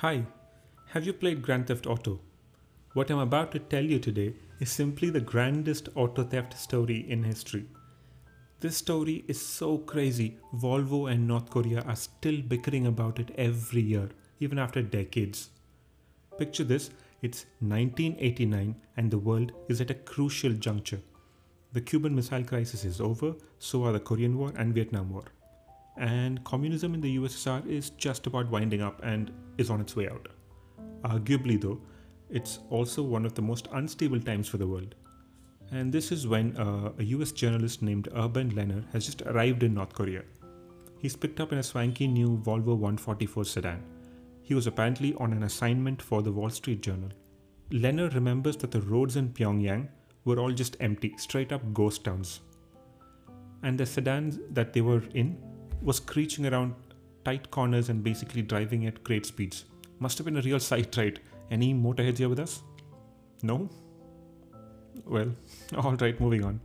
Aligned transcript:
Hi, 0.00 0.24
have 0.92 1.04
you 1.04 1.12
played 1.12 1.42
Grand 1.42 1.66
Theft 1.66 1.86
Auto? 1.86 2.20
What 2.94 3.10
I'm 3.10 3.18
about 3.18 3.52
to 3.52 3.58
tell 3.58 3.84
you 3.84 3.98
today 3.98 4.32
is 4.58 4.70
simply 4.70 5.10
the 5.10 5.20
grandest 5.20 5.90
auto 5.94 6.24
theft 6.24 6.58
story 6.58 7.04
in 7.10 7.22
history. 7.22 7.66
This 8.60 8.78
story 8.78 9.24
is 9.28 9.38
so 9.38 9.76
crazy, 9.76 10.38
Volvo 10.54 11.12
and 11.12 11.28
North 11.28 11.50
Korea 11.50 11.82
are 11.82 11.96
still 11.96 12.40
bickering 12.40 12.86
about 12.86 13.18
it 13.18 13.30
every 13.36 13.82
year, 13.82 14.08
even 14.38 14.58
after 14.58 14.80
decades. 14.80 15.50
Picture 16.38 16.64
this 16.64 16.88
it's 17.20 17.44
1989 17.58 18.74
and 18.96 19.10
the 19.10 19.18
world 19.18 19.52
is 19.68 19.82
at 19.82 19.90
a 19.90 20.00
crucial 20.12 20.54
juncture. 20.54 21.02
The 21.74 21.82
Cuban 21.82 22.14
Missile 22.14 22.44
Crisis 22.44 22.86
is 22.86 23.02
over, 23.02 23.34
so 23.58 23.84
are 23.84 23.92
the 23.92 24.00
Korean 24.00 24.38
War 24.38 24.50
and 24.56 24.74
Vietnam 24.74 25.10
War. 25.10 25.24
And 25.96 26.42
communism 26.44 26.94
in 26.94 27.00
the 27.00 27.18
USSR 27.18 27.66
is 27.66 27.90
just 27.90 28.26
about 28.26 28.50
winding 28.50 28.80
up 28.80 29.00
and 29.02 29.32
is 29.58 29.70
on 29.70 29.80
its 29.80 29.96
way 29.96 30.08
out. 30.08 30.28
Arguably, 31.02 31.60
though, 31.60 31.80
it's 32.30 32.60
also 32.70 33.02
one 33.02 33.26
of 33.26 33.34
the 33.34 33.42
most 33.42 33.68
unstable 33.72 34.20
times 34.20 34.48
for 34.48 34.56
the 34.56 34.66
world. 34.66 34.94
And 35.72 35.92
this 35.92 36.10
is 36.10 36.26
when 36.26 36.56
uh, 36.56 36.92
a 36.98 37.04
US 37.04 37.32
journalist 37.32 37.82
named 37.82 38.08
Urban 38.14 38.52
Lehner 38.52 38.84
has 38.92 39.06
just 39.06 39.22
arrived 39.22 39.62
in 39.62 39.74
North 39.74 39.92
Korea. 39.92 40.22
He's 40.98 41.16
picked 41.16 41.40
up 41.40 41.52
in 41.52 41.58
a 41.58 41.62
swanky 41.62 42.06
new 42.06 42.36
Volvo 42.38 42.76
144 42.76 43.44
sedan. 43.44 43.82
He 44.42 44.54
was 44.54 44.66
apparently 44.66 45.14
on 45.14 45.32
an 45.32 45.44
assignment 45.44 46.02
for 46.02 46.22
the 46.22 46.32
Wall 46.32 46.50
Street 46.50 46.82
Journal. 46.82 47.10
Lehner 47.70 48.12
remembers 48.12 48.56
that 48.58 48.72
the 48.72 48.80
roads 48.80 49.16
in 49.16 49.30
Pyongyang 49.30 49.88
were 50.24 50.38
all 50.38 50.50
just 50.50 50.76
empty, 50.80 51.14
straight 51.16 51.52
up 51.52 51.72
ghost 51.72 52.04
towns. 52.04 52.40
And 53.62 53.78
the 53.78 53.86
sedans 53.86 54.40
that 54.50 54.72
they 54.72 54.80
were 54.80 55.02
in 55.14 55.38
was 55.82 55.96
screeching 55.96 56.46
around 56.46 56.74
tight 57.24 57.50
corners 57.50 57.88
and 57.88 58.02
basically 58.02 58.42
driving 58.42 58.86
at 58.86 59.02
great 59.04 59.26
speeds. 59.26 59.64
Must 59.98 60.18
have 60.18 60.24
been 60.24 60.36
a 60.36 60.42
real 60.42 60.60
sight, 60.70 60.96
right? 60.96 61.18
Any 61.50 61.74
motorheads 61.74 62.18
here 62.18 62.28
with 62.28 62.40
us? 62.40 62.62
No? 63.42 63.68
Well, 65.04 65.34
alright, 65.74 66.20
moving 66.20 66.44
on. 66.44 66.60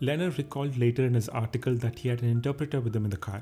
Lehner 0.00 0.36
recalled 0.36 0.76
later 0.76 1.04
in 1.04 1.14
his 1.14 1.28
article 1.30 1.74
that 1.76 1.98
he 1.98 2.08
had 2.08 2.22
an 2.22 2.28
interpreter 2.28 2.80
with 2.80 2.94
him 2.94 3.04
in 3.04 3.10
the 3.10 3.16
car. 3.16 3.40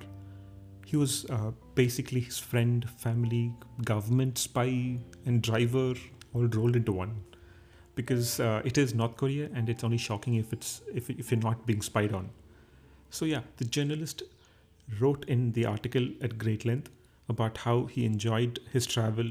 He 0.86 0.96
was 0.96 1.26
uh, 1.30 1.50
basically 1.74 2.20
his 2.20 2.38
friend, 2.38 2.88
family, 2.98 3.52
government 3.84 4.38
spy, 4.38 4.98
and 5.26 5.42
driver 5.42 5.94
all 6.32 6.46
rolled 6.46 6.76
into 6.76 6.92
one 6.92 7.20
because 7.94 8.40
uh, 8.40 8.60
it 8.64 8.78
is 8.78 8.94
North 8.94 9.16
Korea 9.16 9.48
and 9.54 9.68
it's 9.68 9.84
only 9.84 9.96
shocking 9.96 10.34
if 10.34 10.52
it's 10.52 10.82
if, 10.94 11.10
if 11.10 11.30
you're 11.30 11.40
not 11.40 11.66
being 11.66 11.82
spied 11.82 12.12
on. 12.12 12.30
So 13.14 13.26
yeah, 13.26 13.42
the 13.58 13.64
journalist 13.64 14.24
wrote 14.98 15.24
in 15.26 15.52
the 15.52 15.66
article 15.66 16.08
at 16.20 16.36
great 16.36 16.64
length 16.64 16.90
about 17.28 17.58
how 17.58 17.84
he 17.84 18.04
enjoyed 18.04 18.58
his 18.72 18.86
travel 18.86 19.30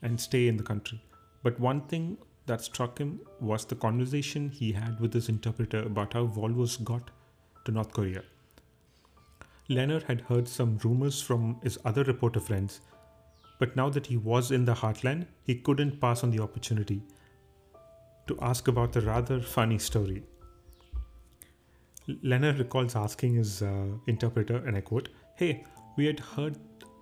and 0.00 0.20
stay 0.20 0.46
in 0.46 0.56
the 0.56 0.62
country. 0.62 1.02
But 1.42 1.58
one 1.58 1.80
thing 1.88 2.18
that 2.46 2.62
struck 2.62 2.98
him 2.98 3.20
was 3.40 3.64
the 3.64 3.74
conversation 3.74 4.48
he 4.48 4.70
had 4.70 5.00
with 5.00 5.12
his 5.12 5.28
interpreter 5.28 5.82
about 5.82 6.12
how 6.12 6.28
Volvos 6.28 6.84
got 6.84 7.10
to 7.64 7.72
North 7.72 7.92
Korea. 7.92 8.22
Lehner 9.68 10.04
had 10.04 10.20
heard 10.20 10.46
some 10.46 10.78
rumors 10.84 11.20
from 11.20 11.58
his 11.64 11.78
other 11.84 12.04
reporter 12.04 12.38
friends, 12.38 12.80
but 13.58 13.74
now 13.74 13.90
that 13.90 14.06
he 14.06 14.18
was 14.18 14.52
in 14.52 14.64
the 14.66 14.74
heartland, 14.74 15.26
he 15.42 15.56
couldn't 15.56 16.00
pass 16.00 16.22
on 16.22 16.30
the 16.30 16.40
opportunity 16.40 17.02
to 18.28 18.38
ask 18.40 18.68
about 18.68 18.92
the 18.92 19.00
rather 19.00 19.40
funny 19.40 19.80
story. 19.80 20.22
Lehner 22.08 22.58
recalls 22.58 22.96
asking 22.96 23.34
his 23.34 23.62
uh, 23.62 23.86
interpreter, 24.06 24.56
and 24.56 24.76
I 24.76 24.80
quote, 24.80 25.08
Hey, 25.36 25.64
we 25.96 26.06
had 26.06 26.20
heard 26.20 26.56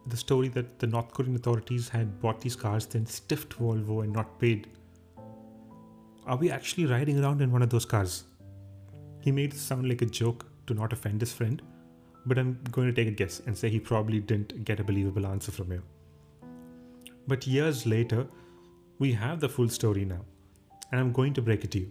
the 0.06 0.16
story 0.16 0.48
that 0.48 0.78
the 0.78 0.86
North 0.86 1.12
Korean 1.12 1.36
authorities 1.36 1.88
had 1.88 2.20
bought 2.20 2.40
these 2.40 2.56
cars, 2.56 2.86
then 2.86 3.06
stiffed 3.06 3.58
Volvo 3.58 4.02
and 4.02 4.12
not 4.12 4.38
paid. 4.38 4.68
Are 6.26 6.36
we 6.36 6.50
actually 6.50 6.86
riding 6.86 7.22
around 7.22 7.40
in 7.40 7.52
one 7.52 7.62
of 7.62 7.70
those 7.70 7.84
cars? 7.84 8.24
He 9.20 9.32
made 9.32 9.54
it 9.54 9.58
sound 9.58 9.88
like 9.88 10.02
a 10.02 10.06
joke 10.06 10.46
to 10.66 10.74
not 10.74 10.92
offend 10.92 11.20
his 11.20 11.32
friend, 11.32 11.62
but 12.26 12.38
I'm 12.38 12.58
going 12.70 12.88
to 12.88 12.94
take 12.94 13.08
a 13.08 13.16
guess 13.16 13.40
and 13.46 13.56
say 13.56 13.68
he 13.68 13.80
probably 13.80 14.20
didn't 14.20 14.64
get 14.64 14.80
a 14.80 14.84
believable 14.84 15.26
answer 15.26 15.52
from 15.52 15.70
him. 15.70 15.82
But 17.26 17.46
years 17.46 17.86
later, 17.86 18.26
we 18.98 19.12
have 19.12 19.40
the 19.40 19.48
full 19.48 19.68
story 19.68 20.04
now 20.04 20.24
and 20.90 21.00
I'm 21.00 21.12
going 21.12 21.34
to 21.34 21.42
break 21.42 21.64
it 21.64 21.70
to 21.72 21.80
you. 21.80 21.90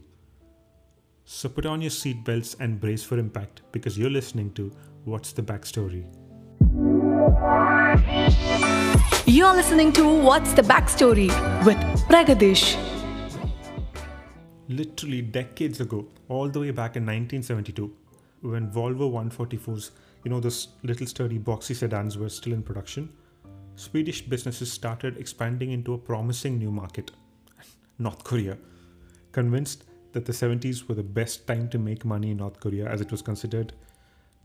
So 1.30 1.50
put 1.50 1.66
on 1.66 1.82
your 1.82 1.92
seatbelts 1.92 2.56
and 2.62 2.80
brace 2.80 3.04
for 3.04 3.18
impact 3.18 3.62
because 3.74 3.98
you're 3.98 4.10
listening 4.10 4.54
to 4.54 4.72
What's 5.04 5.34
the 5.34 5.42
Backstory. 5.42 6.06
You're 9.26 9.54
listening 9.54 9.92
to 9.92 10.08
What's 10.24 10.54
the 10.54 10.62
Backstory 10.62 11.28
with 11.66 11.76
Pragadish. 12.08 12.78
Literally 14.70 15.22
decades 15.22 15.82
ago, 15.82 16.08
all 16.30 16.48
the 16.48 16.62
way 16.62 16.72
back 16.72 16.96
in 16.96 17.04
1972, 17.04 17.94
when 18.40 18.72
Volvo 18.72 19.12
144s, 19.12 19.92
you 20.24 20.32
know, 20.32 20.40
those 20.40 20.70
little 20.84 21.08
sturdy 21.08 21.40
boxy 21.40 21.76
sedans 21.76 22.18
were 22.18 22.30
still 22.30 22.54
in 22.54 22.64
production, 22.64 23.12
Swedish 23.76 24.22
businesses 24.22 24.72
started 24.72 25.18
expanding 25.18 25.74
into 25.74 25.94
a 25.94 25.98
promising 25.98 26.58
new 26.58 26.72
market 26.72 27.12
North 28.00 28.24
Korea 28.24 28.58
convinced 29.34 29.84
that 30.14 30.26
the 30.26 30.32
70s 30.34 30.88
were 30.88 30.96
the 30.96 31.04
best 31.04 31.48
time 31.48 31.70
to 31.70 31.78
make 31.78 32.06
money 32.06 32.32
in 32.32 32.38
North 32.38 32.60
Korea 32.60 32.88
as 32.88 33.02
it 33.02 33.12
was 33.12 33.22
considered 33.22 33.74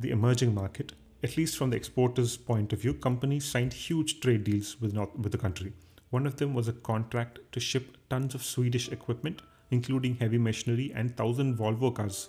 the 0.00 0.10
emerging 0.10 0.54
market. 0.54 0.92
At 1.22 1.36
least 1.36 1.56
from 1.56 1.70
the 1.70 1.76
exporters' 1.76 2.36
point 2.36 2.72
of 2.72 2.80
view, 2.80 2.94
companies 2.94 3.44
signed 3.44 3.72
huge 3.72 4.20
trade 4.20 4.44
deals 4.44 4.80
with, 4.80 4.92
North, 4.92 5.16
with 5.16 5.32
the 5.32 5.38
country. 5.38 5.72
One 6.10 6.26
of 6.26 6.36
them 6.36 6.52
was 6.52 6.68
a 6.68 6.72
contract 6.72 7.38
to 7.52 7.60
ship 7.60 7.96
tons 8.10 8.34
of 8.34 8.42
Swedish 8.42 8.90
equipment, 8.90 9.40
including 9.70 10.16
heavy 10.16 10.38
machinery 10.38 10.92
and 10.94 11.10
1,000 11.10 11.56
Volvo 11.56 11.94
cars. 11.94 12.28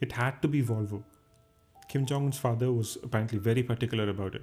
It 0.00 0.12
had 0.12 0.40
to 0.42 0.48
be 0.48 0.62
Volvo. 0.62 1.04
Kim 1.88 2.06
Jong 2.06 2.24
un's 2.24 2.38
father 2.38 2.72
was 2.72 2.96
apparently 3.02 3.38
very 3.38 3.62
particular 3.62 4.08
about 4.08 4.34
it. 4.34 4.42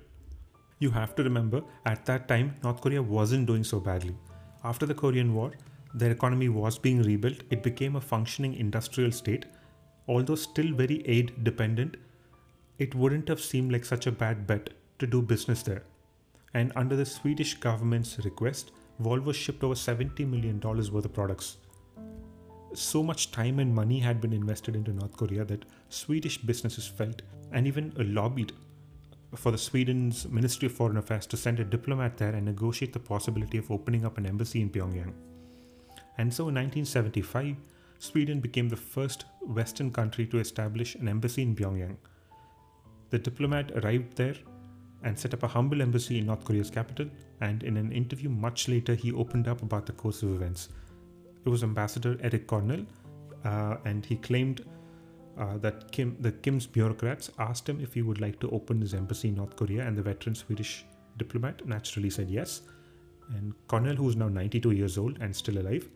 You 0.80 0.92
have 0.92 1.16
to 1.16 1.24
remember, 1.24 1.64
at 1.86 2.06
that 2.06 2.28
time, 2.28 2.56
North 2.64 2.82
Korea 2.82 3.02
wasn't 3.02 3.48
doing 3.48 3.64
so 3.64 3.80
badly. 3.80 4.16
After 4.64 4.86
the 4.86 4.96
Korean 4.96 5.34
War, 5.34 5.52
their 5.94 6.12
economy 6.12 6.50
was 6.50 6.78
being 6.78 7.02
rebuilt, 7.04 7.44
it 7.50 7.64
became 7.64 7.96
a 7.96 8.02
functioning 8.02 8.54
industrial 8.54 9.12
state. 9.12 9.46
Although 10.08 10.36
still 10.36 10.74
very 10.74 11.06
aid 11.08 11.44
dependent, 11.44 11.98
it 12.80 12.96
wouldn't 12.96 13.28
have 13.28 13.40
seemed 13.40 13.72
like 13.72 13.86
such 13.86 14.08
a 14.08 14.12
bad 14.12 14.48
bet 14.48 14.72
to 15.00 15.08
do 15.08 15.22
business 15.22 15.64
there. 15.64 15.84
And 16.54 16.72
under 16.76 16.96
the 16.96 17.06
Swedish 17.06 17.54
government's 17.56 18.18
request, 18.20 18.72
Volvo 19.02 19.34
shipped 19.34 19.64
over 19.64 19.76
$70 19.76 20.28
million 20.28 20.60
worth 20.60 21.06
of 21.06 21.14
products. 21.14 21.58
So 22.74 23.04
much 23.04 23.32
time 23.32 23.60
and 23.60 23.74
money 23.74 24.00
had 24.00 24.22
been 24.22 24.34
invested 24.34 24.76
into 24.76 24.94
North 24.94 25.16
Korea 25.18 25.44
that 25.46 25.66
Swedish 25.90 26.38
businesses 26.38 26.88
felt 26.88 27.22
and 27.52 27.68
even 27.68 27.94
lobbied 27.98 28.54
for 29.36 29.52
the 29.52 29.58
Sweden's 29.58 30.28
Ministry 30.28 30.68
of 30.68 30.74
Foreign 30.74 30.98
Affairs 30.98 31.26
to 31.28 31.38
send 31.38 31.60
a 31.60 31.64
diplomat 31.64 32.18
there 32.18 32.34
and 32.34 32.46
negotiate 32.46 32.94
the 32.94 33.00
possibility 33.00 33.58
of 33.58 33.72
opening 33.72 34.06
up 34.06 34.18
an 34.18 34.26
embassy 34.26 34.62
in 34.62 34.70
Pyongyang. 34.70 35.14
And 36.22 36.32
so 36.32 36.50
in 36.50 36.56
1975, 36.56 37.56
Sweden 37.98 38.40
became 38.42 38.70
the 38.70 38.76
first 38.76 39.26
Western 39.42 39.92
country 39.92 40.28
to 40.28 40.38
establish 40.38 40.94
an 40.94 41.08
embassy 41.08 41.42
in 41.42 41.56
Pyongyang. 41.56 41.98
The 43.10 43.18
diplomat 43.18 43.72
arrived 43.72 44.18
there 44.18 44.36
and 45.04 45.18
set 45.18 45.34
up 45.34 45.42
a 45.42 45.48
humble 45.48 45.82
embassy 45.82 46.20
in 46.20 46.28
North 46.28 46.46
Korea's 46.46 46.70
capital, 46.70 47.08
and 47.40 47.64
in 47.64 47.76
an 47.76 47.92
interview 47.92 48.30
much 48.30 48.68
later, 48.68 48.94
he 48.94 49.12
opened 49.12 49.48
up 49.48 49.64
about 49.64 49.88
the 49.88 49.94
course 49.94 50.22
of 50.22 50.32
events. 50.36 50.70
It 51.44 51.50
was 51.50 51.64
Ambassador 51.64 52.16
Erik 52.22 52.46
Cornell, 52.46 52.86
uh, 53.44 53.78
and 53.86 54.06
he 54.06 54.18
claimed 54.18 54.64
uh, 55.40 55.58
that 55.58 55.92
Kim, 55.92 56.16
the 56.20 56.34
Kim's 56.34 56.68
bureaucrats 56.68 57.32
asked 57.40 57.68
him 57.68 57.82
if 57.82 57.96
he 57.96 58.04
would 58.04 58.22
like 58.22 58.40
to 58.42 58.52
open 58.52 58.80
his 58.80 58.94
embassy 58.94 59.30
in 59.30 59.36
North 59.38 59.56
Korea, 59.56 59.88
and 59.88 59.98
the 59.98 60.04
veteran 60.04 60.36
Swedish 60.36 60.86
diplomat 61.18 61.66
naturally 61.66 62.12
said 62.12 62.30
yes. 62.30 62.62
And 63.30 63.56
Cornell, 63.68 63.96
who 63.96 64.08
is 64.08 64.16
now 64.16 64.28
92 64.28 64.70
years 64.70 65.00
old 65.00 65.18
and 65.20 65.36
still 65.36 65.58
alive, 65.58 65.90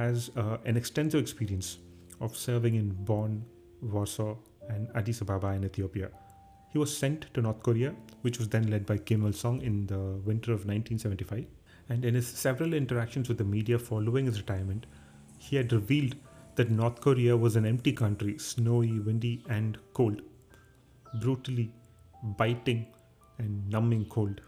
has 0.00 0.30
uh, 0.36 0.56
an 0.64 0.76
extensive 0.76 1.20
experience 1.20 1.78
of 2.20 2.36
serving 2.36 2.74
in 2.74 2.88
Bonn, 3.08 3.44
Warsaw, 3.82 4.36
and 4.68 4.88
Addis 4.94 5.20
Ababa 5.20 5.48
in 5.48 5.64
Ethiopia. 5.64 6.10
He 6.72 6.78
was 6.78 6.96
sent 6.96 7.26
to 7.34 7.42
North 7.42 7.62
Korea, 7.62 7.94
which 8.22 8.38
was 8.38 8.48
then 8.48 8.70
led 8.70 8.86
by 8.86 8.96
Kim 8.98 9.26
Il 9.26 9.32
sung 9.32 9.60
in 9.60 9.86
the 9.86 10.02
winter 10.30 10.52
of 10.52 10.66
1975. 10.66 11.46
And 11.88 12.04
in 12.04 12.14
his 12.14 12.28
several 12.28 12.74
interactions 12.74 13.28
with 13.28 13.38
the 13.38 13.48
media 13.56 13.78
following 13.78 14.26
his 14.26 14.38
retirement, 14.38 14.86
he 15.38 15.56
had 15.56 15.72
revealed 15.72 16.14
that 16.54 16.70
North 16.70 17.00
Korea 17.00 17.36
was 17.36 17.56
an 17.56 17.66
empty 17.66 17.92
country, 17.92 18.38
snowy, 18.38 19.00
windy, 19.00 19.42
and 19.48 19.78
cold. 19.92 20.22
Brutally 21.20 21.72
biting 22.38 22.86
and 23.38 23.68
numbing 23.68 24.04
cold. 24.04 24.40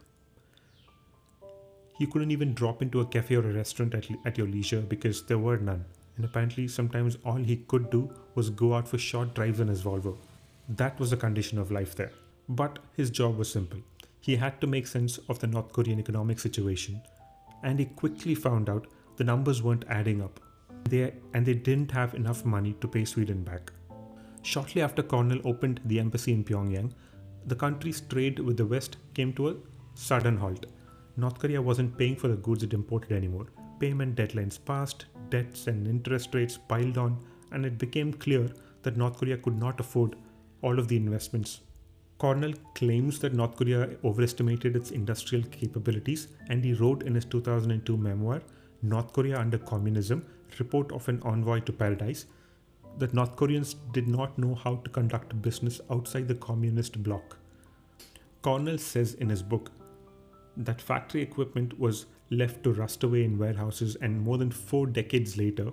You 2.02 2.08
couldn't 2.08 2.32
even 2.32 2.52
drop 2.52 2.82
into 2.82 3.00
a 3.00 3.06
cafe 3.06 3.36
or 3.36 3.48
a 3.48 3.52
restaurant 3.52 3.94
at, 3.94 4.06
at 4.26 4.36
your 4.36 4.48
leisure 4.48 4.80
because 4.80 5.22
there 5.26 5.38
were 5.38 5.58
none. 5.58 5.84
And 6.16 6.24
apparently, 6.24 6.66
sometimes 6.66 7.16
all 7.24 7.36
he 7.50 7.58
could 7.72 7.90
do 7.90 8.10
was 8.34 8.50
go 8.50 8.74
out 8.74 8.88
for 8.88 8.98
short 8.98 9.34
drives 9.36 9.60
in 9.60 9.68
his 9.68 9.82
Volvo. 9.82 10.16
That 10.68 10.98
was 10.98 11.10
the 11.10 11.16
condition 11.16 11.60
of 11.60 11.70
life 11.70 11.94
there. 11.94 12.10
But 12.48 12.80
his 12.96 13.08
job 13.20 13.38
was 13.38 13.52
simple. 13.52 13.78
he 14.26 14.36
had 14.36 14.60
to 14.60 14.66
make 14.72 14.86
sense 14.86 15.18
of 15.28 15.38
the 15.40 15.46
North 15.46 15.72
Korean 15.72 15.98
economic 15.98 16.38
situation, 16.38 17.00
and 17.62 17.78
he 17.78 17.86
quickly 17.86 18.34
found 18.34 18.68
out 18.68 18.86
the 19.16 19.24
numbers 19.30 19.62
weren't 19.62 19.84
adding 19.88 20.22
up. 20.22 20.40
They, 20.88 21.12
and 21.34 21.44
they 21.44 21.54
didn't 21.54 21.90
have 21.90 22.14
enough 22.14 22.44
money 22.44 22.74
to 22.80 22.88
pay 22.88 23.04
Sweden 23.04 23.42
back. 23.42 23.72
Shortly 24.42 24.82
after 24.82 25.02
Cornell 25.02 25.40
opened 25.44 25.80
the 25.84 26.00
embassy 26.00 26.32
in 26.32 26.44
Pyongyang, 26.44 26.92
the 27.46 27.56
country's 27.56 28.00
trade 28.00 28.38
with 28.38 28.56
the 28.56 28.66
West 28.66 28.96
came 29.14 29.32
to 29.34 29.48
a 29.48 29.56
sudden 29.94 30.36
halt. 30.36 30.66
North 31.16 31.38
Korea 31.38 31.60
wasn't 31.60 31.96
paying 31.98 32.16
for 32.16 32.28
the 32.28 32.36
goods 32.36 32.62
it 32.62 32.72
imported 32.72 33.12
anymore. 33.12 33.46
Payment 33.78 34.16
deadlines 34.16 34.58
passed, 34.64 35.06
debts 35.28 35.66
and 35.66 35.86
interest 35.86 36.34
rates 36.34 36.56
piled 36.56 36.96
on, 36.96 37.18
and 37.50 37.66
it 37.66 37.78
became 37.78 38.12
clear 38.12 38.50
that 38.82 38.96
North 38.96 39.18
Korea 39.18 39.36
could 39.36 39.58
not 39.58 39.78
afford 39.78 40.16
all 40.62 40.78
of 40.78 40.88
the 40.88 40.96
investments. 40.96 41.60
Cornell 42.18 42.54
claims 42.74 43.18
that 43.18 43.34
North 43.34 43.56
Korea 43.56 43.90
overestimated 44.04 44.76
its 44.76 44.92
industrial 44.92 45.44
capabilities, 45.50 46.28
and 46.48 46.64
he 46.64 46.72
wrote 46.72 47.02
in 47.02 47.14
his 47.14 47.24
2002 47.24 47.96
memoir, 47.96 48.40
North 48.80 49.12
Korea 49.12 49.38
Under 49.38 49.58
Communism 49.58 50.24
Report 50.58 50.92
of 50.92 51.08
an 51.08 51.20
Envoy 51.22 51.60
to 51.60 51.72
Paradise, 51.72 52.26
that 52.98 53.14
North 53.14 53.36
Koreans 53.36 53.74
did 53.92 54.06
not 54.06 54.38
know 54.38 54.54
how 54.54 54.76
to 54.76 54.90
conduct 54.90 55.40
business 55.42 55.80
outside 55.90 56.28
the 56.28 56.34
communist 56.34 57.02
bloc. 57.02 57.36
Cornell 58.42 58.78
says 58.78 59.14
in 59.14 59.28
his 59.28 59.42
book 59.42 59.70
that 60.56 60.80
factory 60.80 61.22
equipment 61.22 61.78
was 61.78 62.06
left 62.30 62.62
to 62.64 62.72
rust 62.72 63.02
away 63.02 63.24
in 63.24 63.38
warehouses, 63.38 63.96
and 63.96 64.20
more 64.20 64.38
than 64.38 64.50
four 64.50 64.86
decades 64.86 65.36
later, 65.36 65.70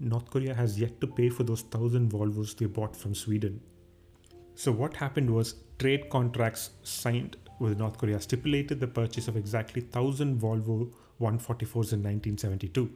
North 0.00 0.30
Korea 0.30 0.54
has 0.54 0.78
yet 0.78 1.00
to 1.00 1.06
pay 1.06 1.28
for 1.28 1.44
those 1.44 1.62
thousand 1.62 2.10
Volvos 2.10 2.56
they 2.56 2.66
bought 2.66 2.96
from 2.96 3.14
Sweden. 3.14 3.60
So, 4.54 4.72
what 4.72 4.96
happened 4.96 5.30
was 5.30 5.54
trade 5.78 6.10
contracts 6.10 6.70
signed 6.82 7.36
with 7.58 7.78
North 7.78 7.98
Korea 7.98 8.20
stipulated 8.20 8.80
the 8.80 8.88
purchase 8.88 9.28
of 9.28 9.36
exactly 9.36 9.82
1000 9.82 10.40
Volvo 10.40 10.92
144s 11.20 11.92
in 11.92 12.02
1972. 12.02 12.90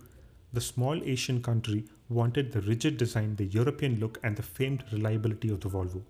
The 0.52 0.60
small 0.60 1.00
Asian 1.04 1.42
country 1.42 1.84
wanted 2.08 2.52
the 2.52 2.60
rigid 2.62 2.96
design, 2.96 3.36
the 3.36 3.46
European 3.46 4.00
look, 4.00 4.18
and 4.22 4.36
the 4.36 4.42
famed 4.42 4.84
reliability 4.92 5.50
of 5.50 5.60
the 5.60 5.68
Volvo. 5.68 6.02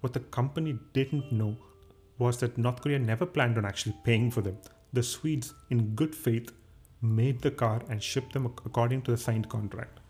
What 0.00 0.12
the 0.12 0.20
company 0.20 0.78
didn't 0.92 1.30
know 1.30 1.56
was 2.18 2.38
that 2.38 2.58
North 2.58 2.82
Korea 2.82 2.98
never 2.98 3.26
planned 3.26 3.58
on 3.58 3.64
actually 3.64 3.96
paying 4.04 4.30
for 4.30 4.40
them. 4.40 4.58
The 4.92 5.02
Swedes, 5.02 5.54
in 5.70 5.94
good 5.94 6.14
faith, 6.14 6.52
made 7.00 7.40
the 7.40 7.50
car 7.50 7.82
and 7.88 8.02
shipped 8.02 8.32
them 8.32 8.46
according 8.46 9.02
to 9.02 9.10
the 9.10 9.16
signed 9.16 9.48
contract. 9.48 10.00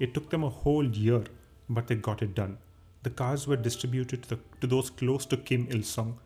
It 0.00 0.12
took 0.12 0.30
them 0.30 0.44
a 0.44 0.50
whole 0.50 0.84
year, 0.84 1.24
but 1.68 1.86
they 1.86 1.94
got 1.94 2.22
it 2.22 2.34
done. 2.34 2.58
The 3.02 3.10
cars 3.10 3.46
were 3.46 3.56
distributed 3.56 4.24
to, 4.24 4.28
the, 4.30 4.38
to 4.60 4.66
those 4.66 4.90
close 4.90 5.26
to 5.26 5.36
Kim 5.36 5.68
Il 5.70 5.82
sung 5.82 6.18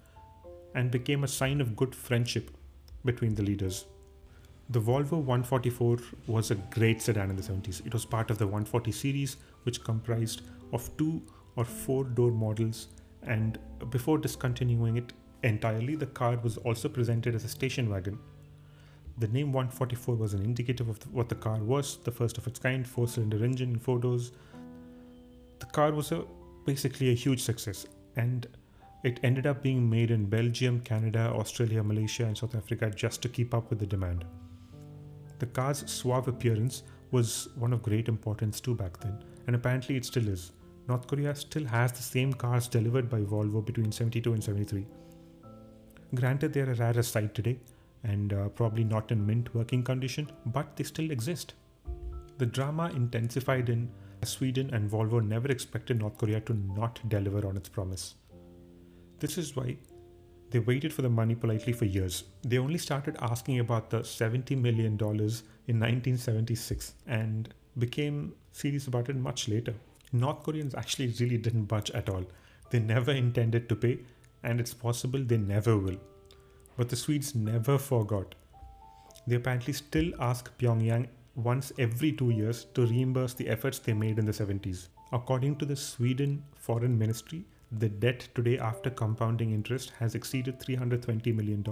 and 0.74 0.90
became 0.90 1.24
a 1.24 1.28
sign 1.28 1.60
of 1.60 1.76
good 1.76 1.94
friendship 1.94 2.50
between 3.04 3.34
the 3.34 3.42
leaders. 3.42 3.84
The 4.70 4.80
Volvo 4.80 5.16
144 5.16 5.98
was 6.26 6.50
a 6.50 6.54
great 6.54 7.00
sedan 7.00 7.30
in 7.30 7.36
the 7.36 7.42
70s. 7.42 7.84
It 7.86 7.92
was 7.92 8.04
part 8.04 8.30
of 8.30 8.38
the 8.38 8.46
140 8.46 8.92
series, 8.92 9.36
which 9.62 9.82
comprised 9.82 10.42
of 10.72 10.94
two 10.98 11.22
or 11.56 11.64
four 11.64 12.04
door 12.04 12.30
models. 12.30 12.88
And 13.28 13.58
before 13.90 14.18
discontinuing 14.18 14.96
it 14.96 15.12
entirely, 15.42 15.94
the 15.94 16.06
car 16.06 16.36
was 16.42 16.56
also 16.56 16.88
presented 16.88 17.34
as 17.34 17.44
a 17.44 17.48
station 17.48 17.88
wagon. 17.90 18.18
The 19.18 19.28
name 19.28 19.52
144 19.52 20.14
was 20.14 20.32
an 20.34 20.42
indicative 20.42 20.88
of 20.88 20.98
what 21.12 21.28
the 21.28 21.34
car 21.34 21.58
was, 21.58 21.98
the 22.04 22.10
first 22.10 22.38
of 22.38 22.46
its 22.46 22.58
kind, 22.58 22.86
four 22.86 23.06
cylinder 23.06 23.44
engine, 23.44 23.78
four 23.78 23.98
doors. 23.98 24.32
The 25.58 25.66
car 25.66 25.92
was 25.92 26.12
a 26.12 26.24
basically 26.64 27.10
a 27.10 27.14
huge 27.14 27.42
success, 27.42 27.86
and 28.16 28.46
it 29.04 29.20
ended 29.22 29.46
up 29.46 29.62
being 29.62 29.88
made 29.88 30.10
in 30.10 30.26
Belgium, 30.26 30.80
Canada, 30.80 31.32
Australia, 31.34 31.82
Malaysia, 31.82 32.24
and 32.24 32.36
South 32.36 32.54
Africa 32.54 32.90
just 32.90 33.22
to 33.22 33.28
keep 33.28 33.54
up 33.54 33.70
with 33.70 33.78
the 33.78 33.86
demand. 33.86 34.24
The 35.38 35.46
car's 35.46 35.84
suave 35.90 36.28
appearance 36.28 36.82
was 37.10 37.48
one 37.56 37.72
of 37.72 37.82
great 37.82 38.08
importance 38.08 38.60
too 38.60 38.74
back 38.74 38.98
then, 39.00 39.22
and 39.46 39.54
apparently 39.54 39.96
it 39.96 40.04
still 40.04 40.28
is. 40.28 40.52
North 40.88 41.06
Korea 41.06 41.34
still 41.34 41.66
has 41.66 41.92
the 41.92 42.02
same 42.02 42.32
cars 42.32 42.66
delivered 42.66 43.10
by 43.10 43.20
Volvo 43.20 43.64
between 43.64 43.92
72 43.92 44.32
and 44.32 44.42
73. 44.42 44.86
Granted, 46.14 46.54
they 46.54 46.60
are 46.60 46.72
a 46.72 46.74
rare 46.74 47.02
sight 47.02 47.34
today 47.34 47.58
and 48.04 48.32
uh, 48.32 48.48
probably 48.48 48.84
not 48.84 49.12
in 49.12 49.26
mint 49.26 49.54
working 49.54 49.82
condition, 49.82 50.30
but 50.46 50.76
they 50.76 50.84
still 50.84 51.10
exist. 51.10 51.52
The 52.38 52.46
drama 52.46 52.90
intensified 52.94 53.68
in 53.68 53.90
Sweden 54.24 54.72
and 54.72 54.90
Volvo 54.90 55.22
never 55.22 55.48
expected 55.48 55.98
North 55.98 56.16
Korea 56.16 56.40
to 56.40 56.54
not 56.54 57.00
deliver 57.08 57.46
on 57.46 57.56
its 57.56 57.68
promise. 57.68 58.14
This 59.18 59.36
is 59.36 59.54
why 59.54 59.76
they 60.50 60.60
waited 60.60 60.94
for 60.94 61.02
the 61.02 61.10
money 61.10 61.34
politely 61.34 61.74
for 61.74 61.84
years. 61.84 62.24
They 62.42 62.56
only 62.56 62.78
started 62.78 63.16
asking 63.20 63.60
about 63.60 63.90
the 63.90 64.00
$70 64.00 64.56
million 64.56 64.92
in 64.92 65.80
1976 65.80 66.94
and 67.06 67.52
became 67.76 68.34
serious 68.52 68.86
about 68.86 69.10
it 69.10 69.16
much 69.16 69.48
later. 69.48 69.74
North 70.12 70.42
Koreans 70.42 70.74
actually 70.74 71.14
really 71.20 71.36
didn't 71.36 71.64
budge 71.64 71.90
at 71.90 72.08
all. 72.08 72.24
They 72.70 72.78
never 72.78 73.12
intended 73.12 73.68
to 73.68 73.76
pay, 73.76 73.98
and 74.42 74.60
it's 74.60 74.74
possible 74.74 75.20
they 75.20 75.36
never 75.36 75.76
will. 75.76 75.98
But 76.76 76.88
the 76.88 76.96
Swedes 76.96 77.34
never 77.34 77.78
forgot. 77.78 78.34
They 79.26 79.36
apparently 79.36 79.72
still 79.72 80.12
ask 80.20 80.56
Pyongyang 80.58 81.08
once 81.34 81.72
every 81.78 82.12
two 82.12 82.30
years 82.30 82.66
to 82.74 82.86
reimburse 82.86 83.34
the 83.34 83.48
efforts 83.48 83.78
they 83.78 83.92
made 83.92 84.18
in 84.18 84.24
the 84.24 84.32
70s. 84.32 84.88
According 85.12 85.56
to 85.56 85.66
the 85.66 85.76
Sweden 85.76 86.42
Foreign 86.56 86.98
Ministry, 86.98 87.44
the 87.72 87.88
debt 87.88 88.28
today 88.34 88.58
after 88.58 88.88
compounding 88.88 89.52
interest 89.52 89.92
has 89.98 90.14
exceeded 90.14 90.58
$320 90.60 91.34
million 91.34 91.62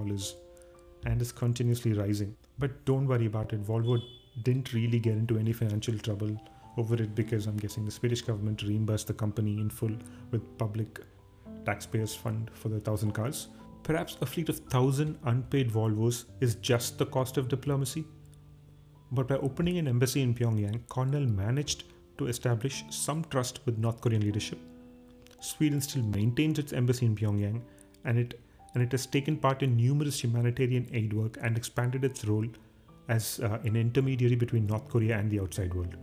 and 1.06 1.22
is 1.22 1.32
continuously 1.32 1.94
rising. 1.94 2.36
But 2.58 2.84
don't 2.84 3.06
worry 3.06 3.26
about 3.26 3.52
it, 3.52 3.64
Volvo 3.64 3.98
didn't 4.42 4.74
really 4.74 4.98
get 4.98 5.14
into 5.14 5.38
any 5.38 5.52
financial 5.52 5.98
trouble 5.98 6.38
over 6.76 6.94
it 6.94 7.14
because 7.14 7.46
I'm 7.46 7.56
guessing 7.56 7.84
the 7.84 7.90
Swedish 7.90 8.22
government 8.22 8.62
reimbursed 8.62 9.06
the 9.06 9.14
company 9.14 9.60
in 9.60 9.70
full 9.70 9.96
with 10.30 10.58
public 10.58 11.00
taxpayers' 11.64 12.14
fund 12.14 12.50
for 12.52 12.68
the 12.68 12.80
thousand 12.80 13.12
cars. 13.12 13.48
Perhaps 13.82 14.18
a 14.20 14.26
fleet 14.26 14.48
of 14.48 14.58
thousand 14.58 15.18
unpaid 15.24 15.70
Volvos 15.70 16.24
is 16.40 16.56
just 16.56 16.98
the 16.98 17.06
cost 17.06 17.36
of 17.36 17.48
diplomacy. 17.48 18.04
But 19.12 19.28
by 19.28 19.36
opening 19.36 19.78
an 19.78 19.88
embassy 19.88 20.22
in 20.22 20.34
Pyongyang, 20.34 20.80
Cornell 20.88 21.26
managed 21.26 21.84
to 22.18 22.26
establish 22.26 22.84
some 22.90 23.24
trust 23.24 23.60
with 23.64 23.78
North 23.78 24.00
Korean 24.00 24.22
leadership 24.22 24.58
Sweden 25.40 25.80
still 25.80 26.02
maintains 26.02 26.58
its 26.58 26.72
embassy 26.72 27.06
in 27.06 27.14
Pyongyang 27.14 27.60
and 28.04 28.18
it 28.18 28.40
and 28.74 28.82
it 28.82 28.92
has 28.92 29.06
taken 29.06 29.36
part 29.36 29.62
in 29.62 29.76
numerous 29.76 30.22
humanitarian 30.22 30.86
aid 30.92 31.12
work 31.12 31.38
and 31.40 31.56
expanded 31.56 32.04
its 32.04 32.24
role 32.26 32.46
as 33.08 33.40
uh, 33.40 33.58
an 33.64 33.74
intermediary 33.74 34.34
between 34.34 34.66
North 34.66 34.88
Korea 34.88 35.16
and 35.16 35.30
the 35.30 35.40
outside 35.40 35.72
world. 35.72 35.96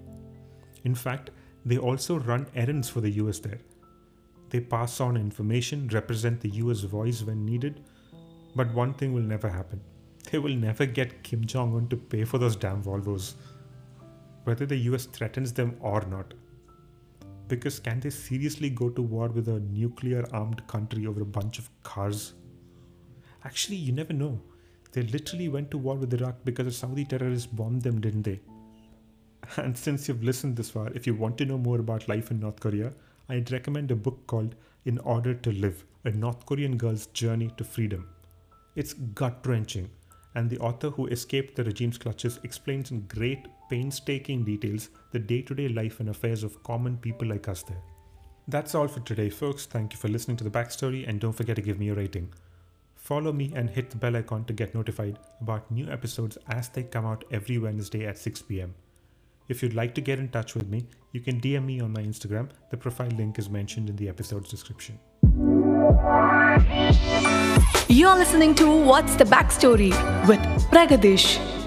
In 0.84 0.96
fact, 0.96 1.32
they 1.66 1.78
also 1.78 2.20
run 2.20 2.48
errands 2.56 2.90
for 2.90 3.02
the 3.02 3.12
US 3.12 3.40
there. 3.40 3.60
They 4.50 4.60
pass 4.60 5.00
on 5.00 5.18
information, 5.18 5.88
represent 5.88 6.42
the 6.42 6.50
US 6.50 6.82
voice 6.82 7.24
when 7.24 7.46
needed, 7.46 7.82
but 8.56 8.74
one 8.74 8.94
thing 8.94 9.14
will 9.14 9.22
never 9.22 9.50
happen. 9.50 9.82
They 10.32 10.40
will 10.40 10.56
never 10.56 10.86
get 10.86 11.24
Kim 11.24 11.46
Jong 11.46 11.76
un 11.76 11.88
to 11.90 11.98
pay 11.98 12.24
for 12.24 12.38
those 12.38 12.56
damn 12.56 12.84
Volvos, 12.84 13.34
whether 14.44 14.66
the 14.66 14.78
US 14.90 15.06
threatens 15.06 15.54
them 15.54 15.76
or 15.80 16.02
not 16.06 16.34
because 17.48 17.80
can 17.80 18.00
they 18.00 18.10
seriously 18.10 18.70
go 18.70 18.90
to 18.90 19.02
war 19.02 19.28
with 19.28 19.48
a 19.48 19.60
nuclear 19.60 20.26
armed 20.32 20.66
country 20.68 21.06
over 21.06 21.22
a 21.22 21.26
bunch 21.26 21.60
of 21.60 21.70
cars? 21.84 22.34
Actually, 23.44 23.78
you 23.78 23.92
never 23.92 24.14
know. 24.14 24.40
They 24.92 25.04
literally 25.04 25.50
went 25.50 25.72
to 25.72 25.78
war 25.78 25.96
with 25.96 26.14
Iraq 26.14 26.36
because 26.46 26.68
a 26.68 26.72
Saudi 26.72 27.06
terrorist 27.06 27.56
bombed 27.56 27.82
them, 27.82 28.00
didn't 28.00 28.24
they? 28.24 28.40
And 29.58 29.78
since 29.78 30.08
you've 30.08 30.24
listened 30.24 30.56
this 30.56 30.70
far, 30.70 30.90
if 30.94 31.06
you 31.06 31.14
want 31.14 31.38
to 31.38 31.46
know 31.46 31.58
more 31.58 31.80
about 31.80 32.08
life 32.08 32.32
in 32.32 32.40
North 32.40 32.60
Korea, 32.60 32.94
I'd 33.30 33.52
recommend 33.52 33.92
a 33.92 33.96
book 33.96 34.26
called 34.28 34.56
In 34.86 34.98
Order 35.00 35.34
to 35.34 35.52
Live 35.52 35.84
A 36.06 36.12
North 36.12 36.46
Korean 36.46 36.78
Girl's 36.78 37.08
Journey 37.08 37.52
to 37.58 37.64
Freedom. 37.64 38.08
It's 38.76 38.94
gut 38.94 39.46
wrenching, 39.46 39.90
and 40.36 40.50
the 40.50 40.60
author 40.60 40.90
who 40.90 41.08
escaped 41.08 41.56
the 41.56 41.64
regime's 41.64 41.98
clutches 41.98 42.40
explains 42.44 42.92
in 42.92 43.02
great 43.08 43.48
painstaking 43.70 44.44
details 44.44 44.90
the 45.12 45.20
day 45.20 45.42
to 45.42 45.54
day 45.54 45.68
life 45.68 46.00
and 46.00 46.10
affairs 46.10 46.44
of 46.44 46.64
common 46.64 46.98
people 46.98 47.28
like 47.28 47.48
us 47.48 47.64
there. 47.64 47.82
That's 48.48 48.76
all 48.76 48.88
for 48.88 49.00
today, 49.02 49.30
folks. 49.30 49.66
Thank 49.66 49.94
you 49.94 50.00
for 50.00 50.08
listening 50.08 50.38
to 50.38 50.44
the 50.44 50.50
backstory, 50.50 51.08
and 51.08 51.20
don't 51.20 51.34
forget 51.34 51.56
to 51.58 51.62
give 51.62 51.80
me 51.80 51.90
a 51.90 51.96
rating. 51.96 52.34
Follow 52.96 53.34
me 53.34 53.52
and 53.56 53.70
hit 53.70 53.90
the 53.90 53.98
bell 53.98 54.16
icon 54.16 54.46
to 54.46 54.54
get 54.54 54.74
notified 54.74 55.20
about 55.42 55.70
new 55.70 55.90
episodes 55.90 56.38
as 56.48 56.70
they 56.70 56.84
come 56.84 57.06
out 57.06 57.26
every 57.32 57.58
Wednesday 57.58 58.06
at 58.06 58.18
6 58.18 58.42
pm. 58.44 58.74
If 59.50 59.62
you'd 59.62 59.74
like 59.74 59.94
to 59.96 60.02
get 60.02 60.20
in 60.20 60.30
touch 60.30 60.56
with 60.56 60.70
me, 60.70 60.88
you 61.12 61.20
can 61.20 61.42
DM 61.42 61.66
me 61.66 61.82
on 61.82 61.92
my 61.92 62.02
Instagram. 62.02 62.50
The 62.72 62.78
profile 62.78 63.10
link 63.10 63.38
is 63.38 63.50
mentioned 63.50 63.90
in 63.90 63.96
the 63.98 64.08
episode's 64.08 64.50
description. 64.50 65.00
You're 67.90 68.16
listening 68.16 68.56
to 68.56 68.84
What's 68.86 69.16
the 69.16 69.26
Backstory 69.26 69.92
with 70.28 70.40
Pragadish. 70.70 71.63